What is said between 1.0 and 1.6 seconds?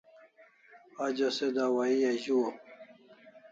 Ajo se